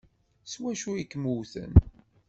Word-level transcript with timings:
S 0.51 0.53
wacu 0.61 0.91
i 0.95 1.03
kem-wwten? 1.11 1.71